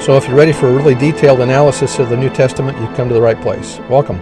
[0.00, 3.08] So if you're ready for a really detailed analysis of the New Testament, you've come
[3.08, 3.78] to the right place.
[3.90, 4.18] Welcome.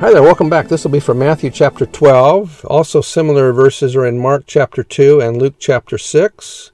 [0.00, 0.68] Hi there, welcome back.
[0.68, 2.64] This will be from Matthew chapter 12.
[2.66, 6.72] Also, similar verses are in Mark chapter 2 and Luke chapter 6.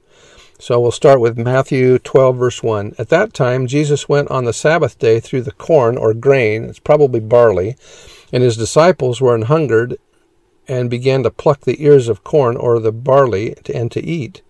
[0.59, 2.95] So we'll start with Matthew 12, verse 1.
[2.99, 6.79] At that time, Jesus went on the Sabbath day through the corn or grain, it's
[6.79, 7.77] probably barley,
[8.33, 9.99] and his disciples were an hungered
[10.67, 14.41] and began to pluck the ears of corn or the barley and to eat.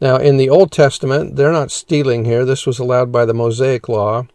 [0.00, 2.44] Now, in the Old Testament, they're not stealing here.
[2.44, 4.26] This was allowed by the Mosaic law.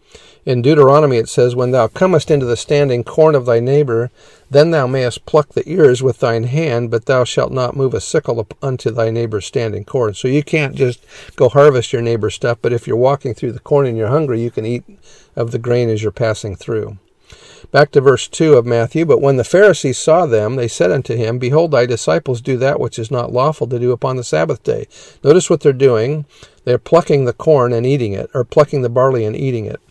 [0.46, 4.12] In Deuteronomy, it says, When thou comest into the standing corn of thy neighbor,
[4.50, 8.02] then thou mayest pluck the ears with thine hand, but thou shalt not move a
[8.02, 10.14] sickle unto thy neighbor's standing corn.
[10.14, 11.00] So you can't just
[11.38, 14.42] go harvest your neighbor's stuff, but if you're walking through the corn and you're hungry,
[14.42, 14.84] you can eat
[15.38, 16.98] of the grain as you're passing through.
[17.74, 19.04] Back to verse 2 of Matthew.
[19.04, 22.80] But when the Pharisees saw them, they said unto him, Behold, thy disciples do that
[22.80, 24.88] which is not lawful to do upon the Sabbath day.
[25.24, 26.26] Notice what they're doing.
[26.66, 29.82] They're plucking the corn and eating it, or plucking the barley and eating it.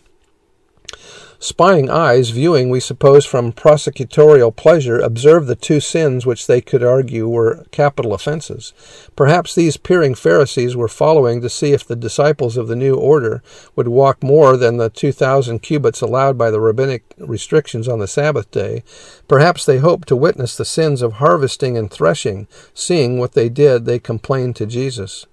[1.43, 6.81] Spying eyes, viewing, we suppose, from prosecutorial pleasure, observed the two sins which they could
[6.81, 8.71] argue were capital offenses.
[9.17, 13.43] Perhaps these peering Pharisees were following to see if the disciples of the new order
[13.75, 18.49] would walk more than the 2,000 cubits allowed by the rabbinic restrictions on the Sabbath
[18.49, 18.81] day.
[19.27, 22.47] Perhaps they hoped to witness the sins of harvesting and threshing.
[22.73, 25.25] Seeing what they did, they complained to Jesus.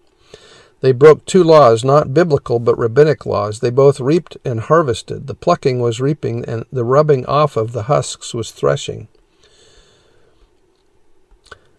[0.81, 3.61] They broke two laws, not biblical but rabbinic laws.
[3.61, 5.27] They both reaped and harvested.
[5.27, 9.09] The plucking was reaping, and the rubbing off of the husks was threshing.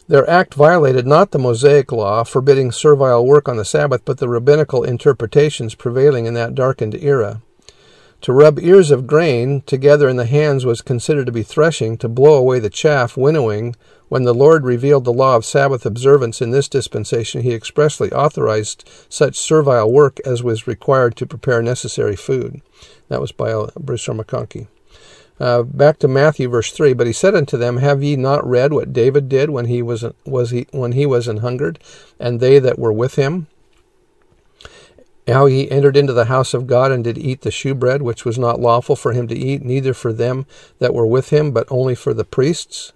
[0.07, 4.28] Their act violated not the Mosaic law forbidding servile work on the Sabbath, but the
[4.28, 7.41] rabbinical interpretations prevailing in that darkened era.
[8.22, 12.07] To rub ears of grain together in the hands was considered to be threshing, to
[12.07, 13.75] blow away the chaff, winnowing.
[14.11, 18.83] When the Lord revealed the law of Sabbath observance in this dispensation, he expressly authorized
[19.07, 22.61] such servile work as was required to prepare necessary food.
[23.07, 24.16] That was by uh, Bruce R.
[24.16, 24.67] McConkie.
[25.39, 26.91] Uh, back to Matthew, verse three.
[26.91, 30.03] But he said unto them, Have ye not read what David did when he was
[30.25, 31.79] was he when he was an hungered,
[32.19, 33.47] and they that were with him?
[35.25, 38.38] How he entered into the house of God and did eat the shewbread, which was
[38.38, 40.47] not lawful for him to eat, neither for them
[40.79, 42.91] that were with him, but only for the priests.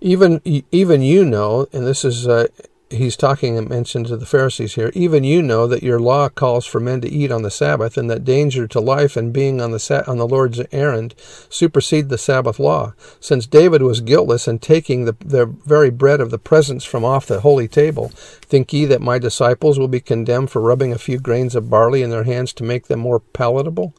[0.00, 2.48] Even even you know, and this is uh,
[2.90, 6.66] he's talking and mentioned to the Pharisees here, even you know that your law calls
[6.66, 9.70] for men to eat on the Sabbath, and that danger to life and being on
[9.70, 11.14] the sa- on the Lord's errand
[11.48, 12.94] supersede the Sabbath law.
[13.20, 17.26] Since David was guiltless in taking the, the very bread of the presence from off
[17.26, 21.18] the holy table, think ye that my disciples will be condemned for rubbing a few
[21.18, 23.94] grains of barley in their hands to make them more palatable?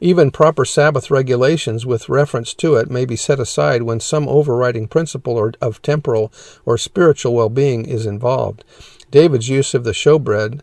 [0.00, 4.88] Even proper Sabbath regulations with reference to it may be set aside when some overriding
[4.88, 6.32] principle of temporal
[6.64, 8.64] or spiritual well being is involved.
[9.10, 10.60] David's use of the showbread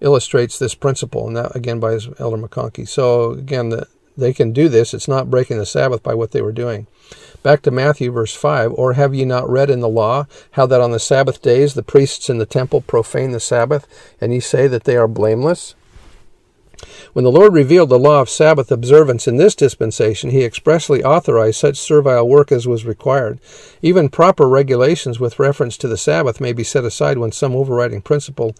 [0.00, 2.88] illustrates this principle, and that again by his Elder McConkie.
[2.88, 3.86] So, again, the,
[4.16, 4.94] they can do this.
[4.94, 6.86] It's not breaking the Sabbath by what they were doing.
[7.42, 10.80] Back to Matthew, verse 5 Or have ye not read in the law how that
[10.80, 13.86] on the Sabbath days the priests in the temple profane the Sabbath,
[14.20, 15.74] and ye say that they are blameless?
[17.12, 21.58] When the Lord revealed the law of Sabbath observance in this dispensation, he expressly authorized
[21.58, 23.40] such servile work as was required.
[23.82, 28.00] Even proper regulations with reference to the Sabbath may be set aside when some overriding
[28.00, 28.54] principle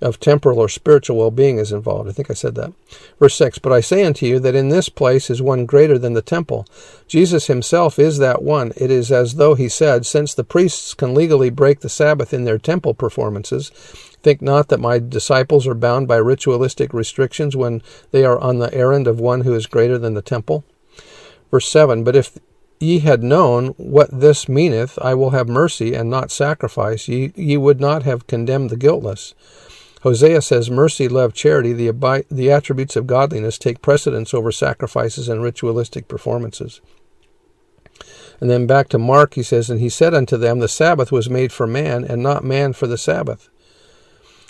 [0.00, 2.08] of temporal or spiritual well being is involved.
[2.08, 2.72] I think I said that.
[3.18, 6.12] Verse 6 But I say unto you that in this place is one greater than
[6.12, 6.66] the temple.
[7.08, 8.72] Jesus himself is that one.
[8.76, 12.44] It is as though he said, Since the priests can legally break the Sabbath in
[12.44, 13.70] their temple performances,
[14.24, 18.72] Think not that my disciples are bound by ritualistic restrictions when they are on the
[18.72, 20.64] errand of one who is greater than the temple.
[21.50, 22.38] Verse 7 But if
[22.80, 27.58] ye had known what this meaneth, I will have mercy and not sacrifice, ye, ye
[27.58, 29.34] would not have condemned the guiltless.
[30.04, 35.28] Hosea says, Mercy, love, charity, the, abi- the attributes of godliness, take precedence over sacrifices
[35.28, 36.80] and ritualistic performances.
[38.40, 41.28] And then back to Mark, he says, And he said unto them, The Sabbath was
[41.28, 43.50] made for man, and not man for the Sabbath.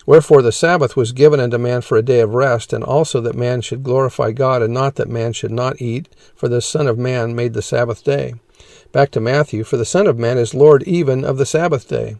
[0.06, 3.34] Wherefore the Sabbath was given unto man for a day of rest, and also that
[3.34, 6.98] man should glorify God, and not that man should not eat, for the Son of
[6.98, 8.34] Man made the Sabbath day.
[8.92, 12.16] Back to Matthew, for the Son of Man is Lord even of the Sabbath day.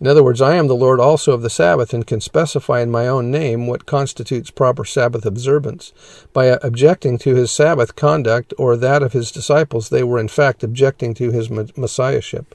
[0.00, 2.90] In other words, I am the Lord also of the Sabbath and can specify in
[2.90, 5.92] my own name what constitutes proper Sabbath observance.
[6.32, 10.64] By objecting to his Sabbath conduct or that of his disciples, they were in fact
[10.64, 12.54] objecting to his messiahship.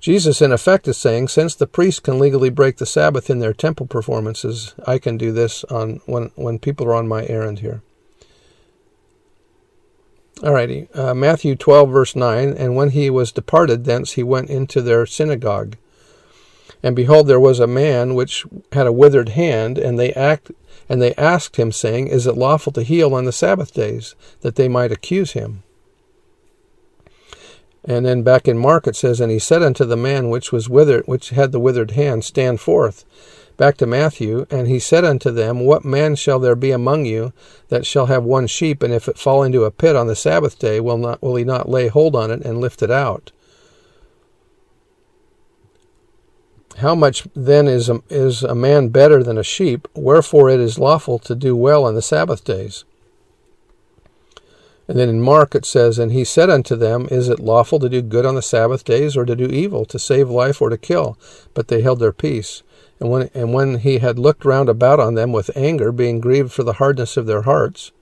[0.00, 3.52] Jesus, in effect, is saying, since the priests can legally break the Sabbath in their
[3.52, 7.82] temple performances, I can do this on when, when people are on my errand here.
[10.36, 14.80] Alrighty, uh, Matthew 12, verse 9, And when he was departed thence, he went into
[14.80, 15.76] their synagogue.
[16.80, 20.52] And behold, there was a man which had a withered hand, and they act
[20.88, 24.54] and they asked him, saying, Is it lawful to heal on the Sabbath days, that
[24.54, 25.64] they might accuse him?
[27.88, 30.68] And then back in Mark it says, And he said unto the man which was
[30.68, 33.06] withered, which had the withered hand, Stand forth.
[33.56, 37.32] Back to Matthew, and he said unto them, What man shall there be among you
[37.70, 40.58] that shall have one sheep, and if it fall into a pit on the Sabbath
[40.58, 43.32] day, will not will he not lay hold on it and lift it out?
[46.76, 49.88] How much then is a, is a man better than a sheep?
[49.94, 52.84] Wherefore it is lawful to do well on the Sabbath days.
[54.88, 57.90] And then in Mark it says, And he said unto them, Is it lawful to
[57.90, 60.78] do good on the Sabbath days, or to do evil, to save life, or to
[60.78, 61.18] kill?
[61.52, 62.62] But they held their peace.
[62.98, 66.52] And when, and when he had looked round about on them with anger, being grieved
[66.52, 67.92] for the hardness of their hearts,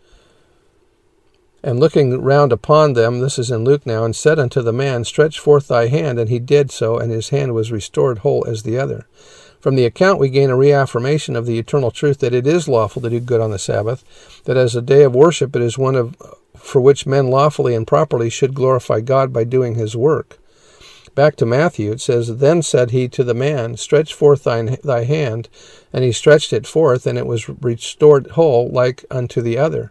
[1.62, 5.02] and looking round upon them, this is in Luke now, and said unto the man,
[5.02, 6.20] Stretch forth thy hand.
[6.20, 9.08] And he did so, and his hand was restored whole as the other.
[9.66, 13.02] From the account, we gain a reaffirmation of the eternal truth that it is lawful
[13.02, 14.04] to do good on the Sabbath,
[14.44, 16.14] that as a day of worship, it is one of
[16.56, 20.38] for which men lawfully and properly should glorify God by doing his work.
[21.16, 25.02] Back to Matthew, it says, Then said he to the man, Stretch forth thine, thy
[25.02, 25.48] hand.
[25.92, 29.90] And he stretched it forth, and it was restored whole like unto the other.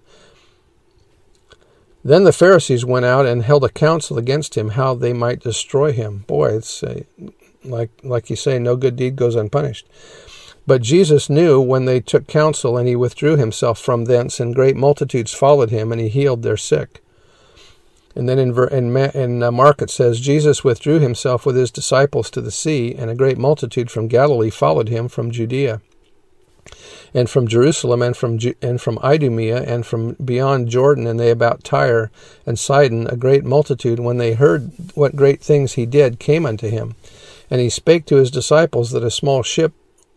[2.02, 5.92] Then the Pharisees went out and held a council against him, how they might destroy
[5.92, 6.20] him.
[6.28, 7.02] Boy, it's uh,
[7.66, 9.88] like like you say, no good deed goes unpunished.
[10.68, 14.76] But Jesus knew when they took counsel, and he withdrew himself from thence, and great
[14.76, 17.04] multitudes followed him, and he healed their sick.
[18.16, 22.30] And then in, in, in uh, Mark it says, Jesus withdrew himself with his disciples
[22.32, 25.82] to the sea, and a great multitude from Galilee followed him from Judea
[27.14, 31.64] and from Jerusalem, and from and from Idumea, and from beyond Jordan, and they about
[31.64, 32.12] Tyre
[32.46, 36.70] and Sidon, a great multitude, when they heard what great things he did, came unto
[36.70, 36.96] him.
[37.50, 39.74] And he spake to his disciples that a small ship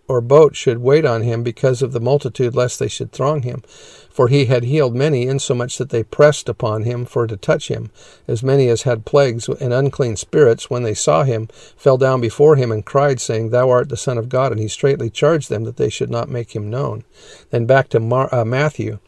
[0.08, 3.62] or boat should wait on him because of the multitude, lest they should throng him.
[4.10, 7.90] For he had healed many, insomuch that they pressed upon him for to touch him.
[8.26, 12.56] As many as had plagues and unclean spirits, when they saw him, fell down before
[12.56, 14.50] him and cried, saying, Thou art the Son of God.
[14.50, 17.04] And he straightly charged them that they should not make him known.
[17.50, 18.98] Then back to Mar- uh, Matthew.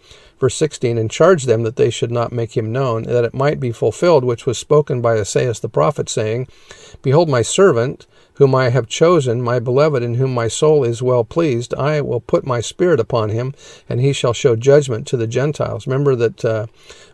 [0.41, 3.61] Verse 16, and charged them that they should not make him known, that it might
[3.61, 6.49] be fulfilled which was spoken by Esaias the prophet, saying,
[7.03, 8.07] Behold, my servant,
[8.41, 12.23] whom I have chosen, my beloved, in whom my soul is well pleased, I will
[12.23, 13.55] put my spirit upon him,
[13.87, 15.87] and he shall show judgment to the Gentiles.
[15.87, 16.67] Remember that uh,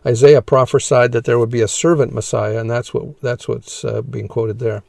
[0.05, 4.01] Isaiah prophesied that there would be a servant Messiah, and that's what that's what's uh,
[4.03, 4.83] being quoted there.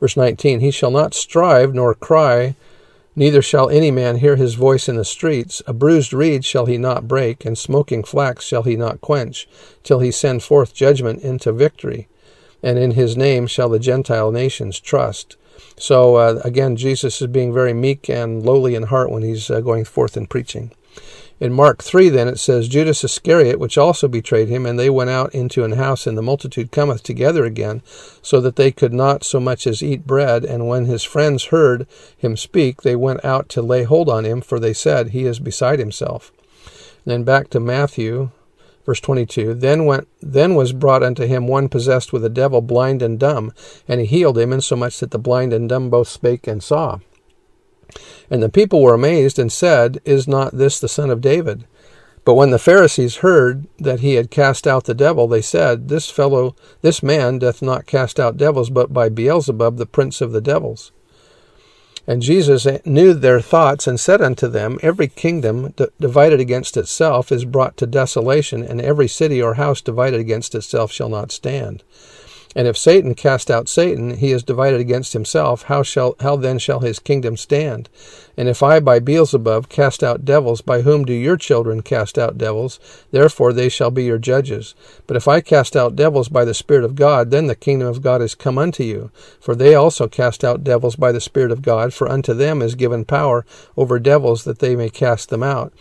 [0.00, 2.56] Verse 19: He shall not strive nor cry.
[3.18, 5.60] Neither shall any man hear his voice in the streets.
[5.66, 9.48] A bruised reed shall he not break, and smoking flax shall he not quench,
[9.82, 12.08] till he send forth judgment into victory
[12.62, 15.36] and in his name shall the Gentile nations trust.
[15.76, 19.60] So uh, again, Jesus is being very meek and lowly in heart when he's uh,
[19.60, 20.72] going forth and preaching.
[21.40, 25.10] In Mark 3, then, it says, Judas Iscariot, which also betrayed him, and they went
[25.10, 27.80] out into an house, and the multitude cometh together again,
[28.22, 30.44] so that they could not so much as eat bread.
[30.44, 34.40] And when his friends heard him speak, they went out to lay hold on him,
[34.40, 36.32] for they said, He is beside himself.
[37.04, 38.30] then back to Matthew
[38.88, 43.02] Verse 22 Then went then was brought unto him one possessed with a devil, blind
[43.02, 43.52] and dumb,
[43.86, 46.98] and he healed him, insomuch that the blind and dumb both spake and saw.
[48.30, 51.64] And the people were amazed and said, Is not this the son of David?
[52.24, 56.10] But when the Pharisees heard that he had cast out the devil, they said, This
[56.10, 60.42] fellow, this man doth not cast out devils, but by Beelzebub, the prince of the
[60.42, 60.92] devils.
[62.06, 67.30] And Jesus knew their thoughts and said unto them, Every kingdom d- divided against itself
[67.30, 71.82] is brought to desolation, and every city or house divided against itself shall not stand.
[72.56, 75.64] And if Satan cast out Satan, he is divided against himself.
[75.64, 77.88] How shall how then shall his kingdom stand?
[78.36, 82.38] And if I by Beelzebub cast out devils, by whom do your children cast out
[82.38, 82.80] devils?
[83.10, 84.74] Therefore they shall be your judges.
[85.06, 88.02] But if I cast out devils by the Spirit of God, then the kingdom of
[88.02, 89.10] God is come unto you.
[89.40, 92.74] For they also cast out devils by the Spirit of God, for unto them is
[92.74, 93.44] given power
[93.76, 95.72] over devils that they may cast them out.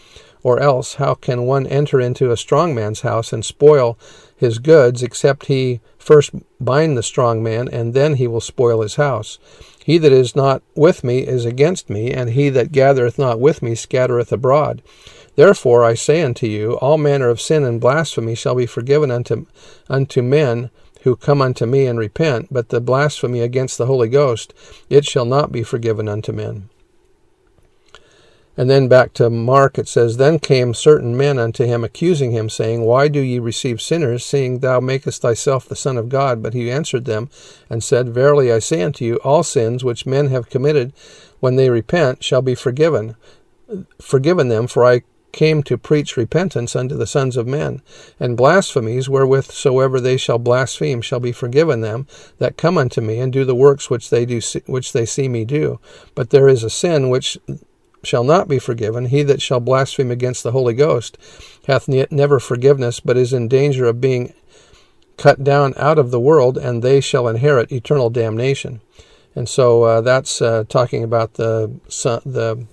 [0.43, 3.97] Or else, how can one enter into a strong man's house and spoil
[4.37, 8.95] his goods, except he first bind the strong man, and then he will spoil his
[8.95, 9.39] house?
[9.83, 13.61] He that is not with me is against me, and he that gathereth not with
[13.61, 14.81] me scattereth abroad.
[15.35, 19.45] Therefore I say unto you, all manner of sin and blasphemy shall be forgiven unto,
[19.89, 20.69] unto men
[21.03, 24.53] who come unto me and repent, but the blasphemy against the Holy Ghost,
[24.89, 26.69] it shall not be forgiven unto men.
[28.57, 32.49] And then back to Mark, it says, Then came certain men unto him, accusing him,
[32.49, 36.41] saying, Why do ye receive sinners, seeing thou makest thyself the Son of God?
[36.41, 37.29] But he answered them,
[37.69, 40.91] and said, Verily I say unto you, all sins which men have committed,
[41.39, 43.15] when they repent, shall be forgiven,
[44.01, 44.65] forgiven them.
[44.65, 47.83] For I came to preach repentance unto the sons of men,
[48.19, 52.07] and blasphemies wherewith soever they shall blaspheme shall be forgiven them
[52.39, 55.45] that come unto me and do the works which they do which they see me
[55.45, 55.79] do.
[56.15, 57.37] But there is a sin which
[58.07, 59.07] shall not be forgiven.
[59.07, 61.17] He that shall blaspheme against the Holy Ghost
[61.67, 64.33] hath never forgiveness, but is in danger of being
[65.17, 68.81] cut down out of the world, and they shall inherit eternal damnation.
[69.35, 71.71] And so uh, that's uh, talking about the
[72.25, 72.65] the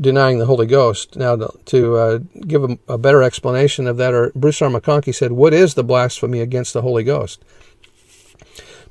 [0.00, 1.16] denying the Holy Ghost.
[1.16, 4.70] Now, to uh, give a, a, better explanation of that, or Bruce R.
[4.70, 7.42] McConkie said, "What is the blasphemy against the Holy Ghost?"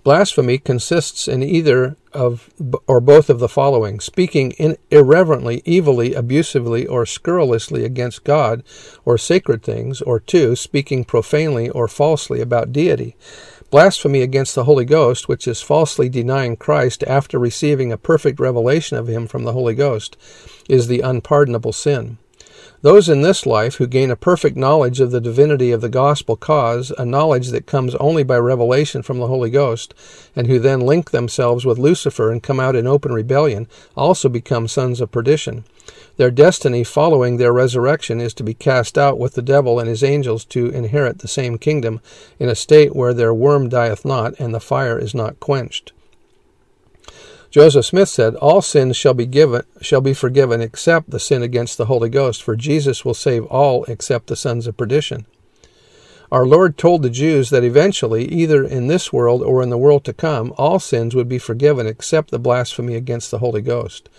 [0.07, 2.49] Blasphemy consists in either of
[2.87, 8.63] or both of the following speaking irreverently, evilly, abusively, or scurrilously against God
[9.03, 13.17] or sacred things, or two, speaking profanely or falsely about deity.
[13.69, 18.95] Blasphemy against the Holy Ghost, which is falsely denying Christ after receiving a perfect revelation
[18.95, 20.15] of him from the Holy Ghost,
[20.69, 22.17] is the unpardonable sin.
[22.81, 26.35] Those in this life who gain a perfect knowledge of the divinity of the gospel
[26.35, 29.95] cause, a knowledge that comes only by revelation from the Holy Ghost,
[30.35, 34.67] and who then link themselves with Lucifer and come out in open rebellion, also become
[34.67, 35.63] sons of perdition.
[36.17, 40.03] Their destiny following their resurrection is to be cast out with the devil and his
[40.03, 41.99] angels to inherit the same kingdom
[42.37, 45.93] in a state where their worm dieth not and the fire is not quenched.
[47.49, 51.77] Joseph Smith said, All sins shall be given shall be forgiven except the sin against
[51.77, 55.25] the Holy Ghost, for Jesus will save all except the sons of perdition.
[56.29, 60.03] Our Lord told the Jews that eventually, either in this world or in the world
[60.05, 64.09] to come, all sins would be forgiven except the blasphemy against the Holy Ghost.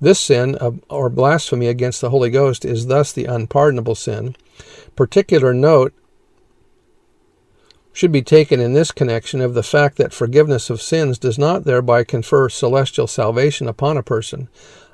[0.00, 4.36] This sin of, or blasphemy against the Holy Ghost is thus the unpardonable sin.
[4.94, 5.92] Particular note
[7.98, 11.64] should be taken in this connection of the fact that forgiveness of sins does not
[11.64, 14.48] thereby confer celestial salvation upon a person.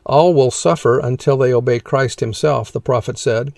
[0.07, 3.53] All will suffer until they obey Christ himself, the prophet said.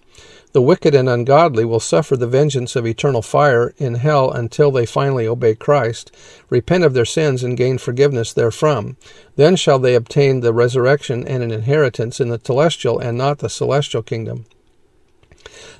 [0.50, 4.84] The wicked and ungodly will suffer the vengeance of eternal fire in hell until they
[4.84, 6.10] finally obey Christ,
[6.50, 8.96] repent of their sins, and gain forgiveness therefrom.
[9.36, 13.48] Then shall they obtain the resurrection and an inheritance in the telestial and not the
[13.48, 14.46] celestial kingdom.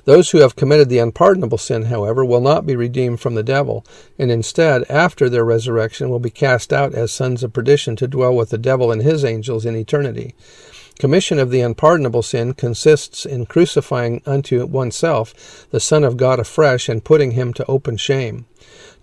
[0.05, 3.85] Those who have committed the unpardonable sin, however, will not be redeemed from the devil,
[4.17, 8.35] and instead, after their resurrection, will be cast out as sons of perdition to dwell
[8.35, 10.33] with the devil and his angels in eternity.
[10.99, 16.89] Commission of the unpardonable sin consists in crucifying unto oneself the Son of God afresh
[16.89, 18.45] and putting him to open shame.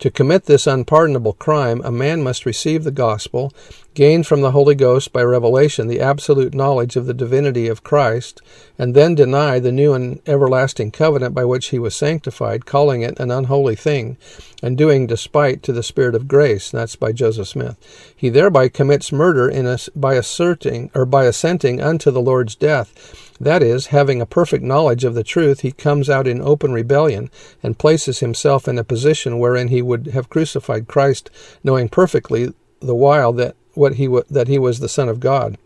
[0.01, 3.53] To commit this unpardonable crime, a man must receive the gospel,
[3.95, 8.43] gain from the Holy Ghost by revelation the absolute knowledge of the divinity of Christ,
[8.79, 13.19] and then deny the new and everlasting covenant by which he was sanctified, calling it
[13.19, 14.17] an unholy thing,
[14.63, 16.71] and doing despite to the Spirit of grace.
[16.71, 18.15] That's by Joseph Smith.
[18.17, 23.33] He thereby commits murder in a, by asserting or by assenting unto the Lord's death
[23.41, 27.31] that is, having a perfect knowledge of the truth, he comes out in open rebellion
[27.63, 31.31] and places himself in a position wherein he would have crucified Christ,
[31.65, 35.59] knowing perfectly the while that what he w- that he was the Son of God.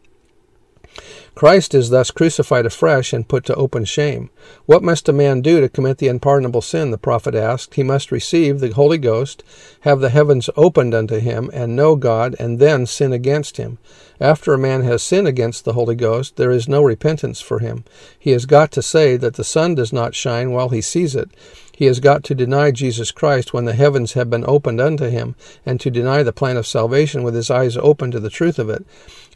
[1.35, 4.31] Christ is thus crucified afresh and put to open shame.
[4.67, 6.91] What must a man do to commit the unpardonable sin?
[6.91, 7.75] The prophet asked.
[7.75, 9.45] He must receive the Holy Ghost,
[9.83, 13.79] have the heavens opened unto him, and know God, and then sin against him.
[14.21, 17.85] After a man has sinned against the Holy Ghost, there is no repentance for him.
[18.19, 21.31] He has got to say that the sun does not shine while he sees it.
[21.79, 25.37] He has got to deny Jesus Christ when the heavens have been opened unto him,
[25.65, 28.69] and to deny the plan of salvation with his eyes open to the truth of
[28.69, 28.85] it.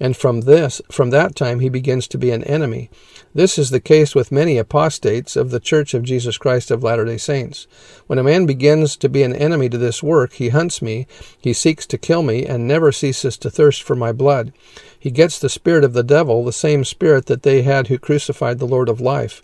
[0.01, 2.91] And from this, from that time, he begins to be an enemy.
[3.33, 7.05] This is the case with many apostates of the Church of Jesus Christ of Latter
[7.05, 7.69] day Saints.
[8.09, 11.07] When a man begins to be an enemy to this work, he hunts me,
[11.41, 14.53] he seeks to kill me, and never ceases to thirst for my blood.
[14.99, 18.59] He gets the spirit of the devil, the same spirit that they had who crucified
[18.59, 19.43] the Lord of life.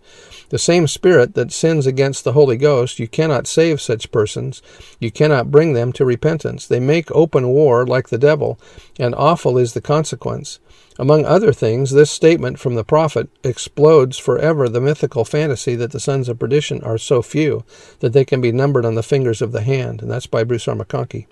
[0.51, 4.63] The same spirit that sins against the Holy Ghost, you cannot save such persons.
[4.99, 6.67] You cannot bring them to repentance.
[6.67, 8.59] They make open war like the devil,
[8.99, 10.59] and awful is the consequence.
[10.99, 16.01] Among other things, this statement from the prophet explodes forever the mythical fantasy that the
[16.01, 17.65] sons of perdition are so few
[18.01, 20.67] that they can be numbered on the fingers of the hand, and that's by Bruce
[20.67, 20.75] R.
[20.75, 21.27] McConkie.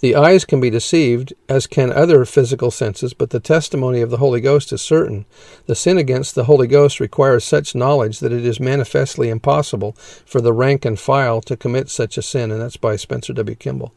[0.00, 4.18] The eyes can be deceived, as can other physical senses, but the testimony of the
[4.18, 5.26] Holy Ghost is certain.
[5.66, 9.92] The sin against the Holy Ghost requires such knowledge that it is manifestly impossible
[10.24, 13.56] for the rank and file to commit such a sin, and that's by Spencer W.
[13.56, 13.92] Kimball.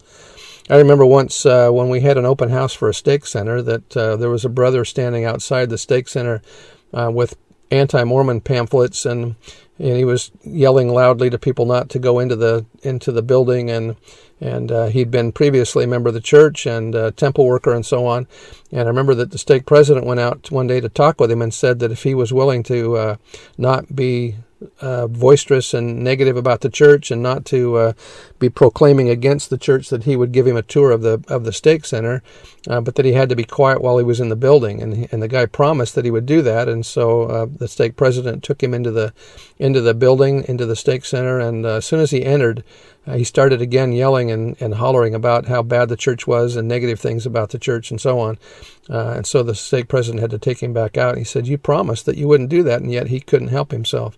[0.70, 3.98] I remember once uh, when we had an open house for a stake center that
[3.98, 6.42] uh, there was a brother standing outside the stake center
[6.94, 7.36] uh, with
[7.72, 9.36] anti-Mormon pamphlets and
[9.80, 13.72] and he was yelling loudly to people not to go into the into the building
[13.72, 13.96] and
[14.40, 18.06] and uh, he'd been previously a member of the church and temple worker and so
[18.06, 18.28] on.
[18.72, 21.42] And I remember that the stake president went out one day to talk with him
[21.42, 23.16] and said that if he was willing to uh,
[23.58, 24.36] not be
[24.82, 27.94] uh, boisterous and negative about the church and not to uh,
[28.40, 31.44] be proclaiming against the church that he would give him a tour of the of
[31.44, 32.22] the stake center,
[32.68, 34.82] uh, but that he had to be quiet while he was in the building.
[34.82, 36.68] And he, and the guy promised that he would do that.
[36.68, 39.14] And so uh, the stake president took him into the
[39.58, 41.40] into the building, into the stake center.
[41.40, 42.64] And uh, as soon as he entered,
[43.06, 46.68] uh, he started again yelling and, and hollering about how bad the church was and
[46.68, 48.38] negative things about the church and so on.
[48.90, 51.18] Uh, and so the stake president had to take him back out.
[51.18, 54.18] He said, You promised that you wouldn't do that, and yet he couldn't help himself.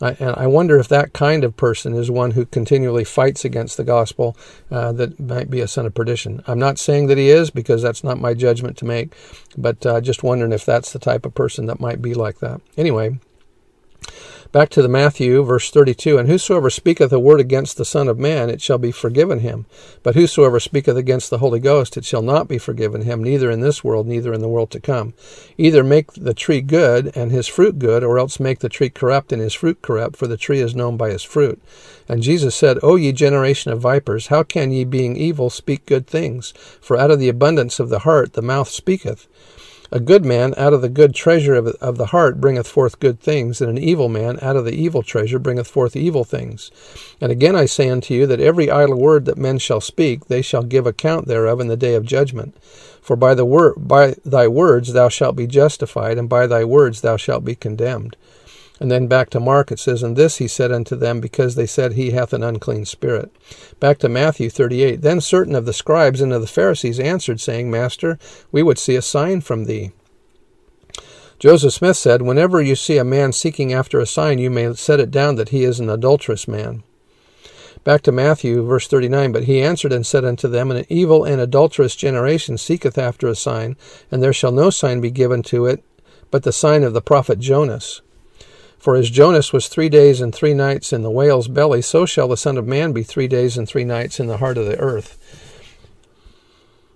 [0.00, 3.84] and I wonder if that kind of person is one who continually fights against the
[3.84, 4.36] gospel
[4.70, 6.42] uh, that might be a son of perdition.
[6.46, 9.14] I'm not saying that he is, because that's not my judgment to make,
[9.56, 12.60] but uh, just wondering if that's the type of person that might be like that.
[12.76, 13.18] Anyway,
[14.56, 18.18] Back to the Matthew, verse 32 And whosoever speaketh a word against the Son of
[18.18, 19.66] Man, it shall be forgiven him.
[20.02, 23.60] But whosoever speaketh against the Holy Ghost, it shall not be forgiven him, neither in
[23.60, 25.12] this world, neither in the world to come.
[25.58, 29.30] Either make the tree good, and his fruit good, or else make the tree corrupt,
[29.30, 31.60] and his fruit corrupt, for the tree is known by his fruit.
[32.08, 36.06] And Jesus said, O ye generation of vipers, how can ye, being evil, speak good
[36.06, 36.54] things?
[36.80, 39.28] For out of the abundance of the heart the mouth speaketh.
[39.92, 43.20] A good man out of the good treasure of, of the heart bringeth forth good
[43.20, 46.70] things, and an evil man out of the evil treasure bringeth forth evil things.
[47.20, 50.42] And again I say unto you that every idle word that men shall speak, they
[50.42, 52.56] shall give account thereof in the day of judgment.
[53.00, 57.02] For by the word by thy words thou shalt be justified, and by thy words
[57.02, 58.16] thou shalt be condemned.
[58.78, 61.66] And then back to Mark, it says, And this he said unto them, because they
[61.66, 63.34] said, He hath an unclean spirit.
[63.80, 65.00] Back to Matthew 38.
[65.00, 68.18] Then certain of the scribes and of the Pharisees answered, saying, Master,
[68.52, 69.92] we would see a sign from thee.
[71.38, 75.00] Joseph Smith said, Whenever you see a man seeking after a sign, you may set
[75.00, 76.82] it down that he is an adulterous man.
[77.84, 79.32] Back to Matthew, verse 39.
[79.32, 83.36] But he answered and said unto them, An evil and adulterous generation seeketh after a
[83.36, 83.76] sign,
[84.10, 85.84] and there shall no sign be given to it,
[86.30, 88.02] but the sign of the prophet Jonas.
[88.86, 92.28] For as Jonas was three days and three nights in the whale's belly, so shall
[92.28, 94.78] the Son of Man be three days and three nights in the heart of the
[94.78, 95.18] earth.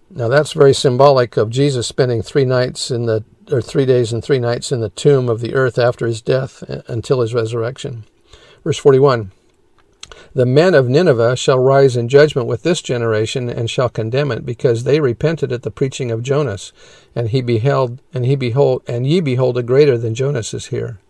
[0.08, 4.22] Now that's very symbolic of Jesus spending three nights in the or three days and
[4.22, 8.04] three nights in the tomb of the earth after his death uh, until his resurrection.
[8.62, 9.32] Verse 41
[10.32, 14.46] The men of Nineveh shall rise in judgment with this generation and shall condemn it,
[14.46, 16.72] because they repented at the preaching of Jonas,
[17.16, 21.00] and he beheld and he behold and ye behold a greater than Jonas is here.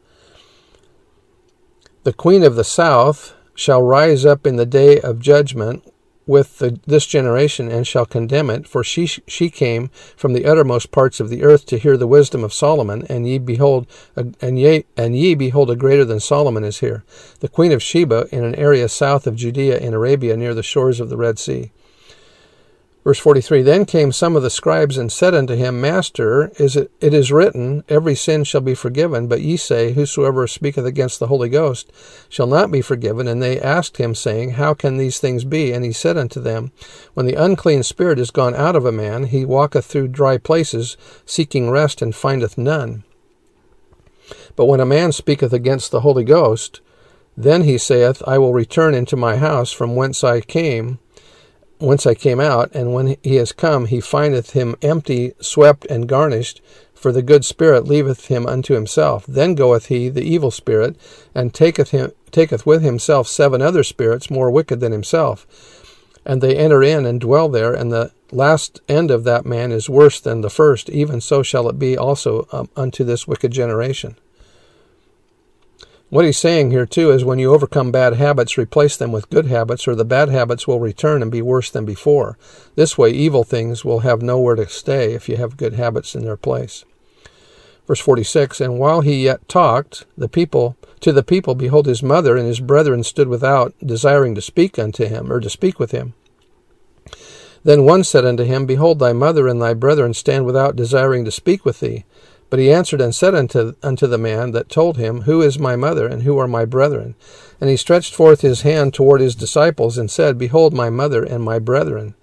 [2.10, 5.84] The queen of the south shall rise up in the day of judgment
[6.26, 10.90] with the, this generation and shall condemn it, for she she came from the uttermost
[10.90, 14.86] parts of the earth to hear the wisdom of Solomon, and ye behold, and ye
[14.96, 17.04] and ye behold, a greater than Solomon is here.
[17.38, 20.98] The queen of Sheba in an area south of Judea in Arabia, near the shores
[20.98, 21.70] of the Red Sea.
[23.02, 26.90] Verse 43 Then came some of the scribes and said unto him, Master, is it,
[27.00, 31.28] it is written, Every sin shall be forgiven, but ye say, Whosoever speaketh against the
[31.28, 31.90] Holy Ghost
[32.28, 33.26] shall not be forgiven.
[33.26, 35.72] And they asked him, saying, How can these things be?
[35.72, 36.72] And he said unto them,
[37.14, 40.98] When the unclean spirit is gone out of a man, he walketh through dry places,
[41.24, 43.04] seeking rest, and findeth none.
[44.56, 46.82] But when a man speaketh against the Holy Ghost,
[47.34, 50.98] then he saith, I will return into my house from whence I came
[51.80, 56.08] whence I came out, and when he is come, he findeth him empty, swept, and
[56.08, 56.60] garnished,
[56.94, 59.24] for the good spirit leaveth him unto himself.
[59.26, 60.96] Then goeth he, the evil spirit,
[61.34, 65.46] and taketh him taketh with himself seven other spirits more wicked than himself.
[66.24, 69.88] And they enter in and dwell there, and the last end of that man is
[69.88, 70.90] worse than the first.
[70.90, 74.16] Even so shall it be also um, unto this wicked generation.
[76.10, 79.46] What he's saying here, too, is when you overcome bad habits, replace them with good
[79.46, 82.36] habits, or the bad habits will return and be worse than before.
[82.74, 86.24] This way, evil things will have nowhere to stay if you have good habits in
[86.24, 86.84] their place.
[87.86, 92.36] Verse 46 And while he yet talked, the people to the people, behold, his mother
[92.36, 96.14] and his brethren stood without, desiring to speak unto him, or to speak with him.
[97.62, 101.30] Then one said unto him, Behold, thy mother and thy brethren stand without, desiring to
[101.30, 102.04] speak with thee.
[102.50, 105.76] But he answered and said unto, unto the man that told him, Who is my
[105.76, 107.14] mother, and who are my brethren?
[107.60, 111.44] And he stretched forth his hand toward his disciples, and said, Behold my mother and
[111.44, 112.14] my brethren.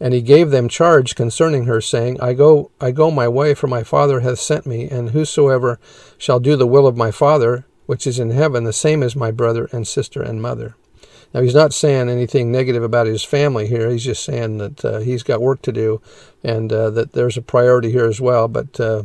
[0.00, 3.66] And he gave them charge concerning her, saying, I go I go my way, for
[3.66, 5.80] my Father hath sent me, and whosoever
[6.16, 9.30] shall do the will of my Father, which is in heaven, the same is my
[9.30, 10.76] brother and sister and mother.
[11.34, 13.90] Now, he's not saying anything negative about his family here.
[13.90, 16.00] He's just saying that uh, he's got work to do
[16.42, 18.48] and uh, that there's a priority here as well.
[18.48, 19.02] But uh,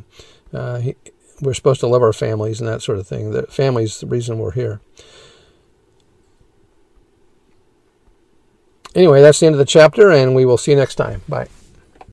[0.54, 0.96] uh, he,
[1.42, 3.32] we're supposed to love our families and that sort of thing.
[3.32, 4.82] The family's the reason we're here.
[8.94, 11.22] Anyway, that's the end of the chapter, and we will see you next time.
[11.28, 11.48] Bye.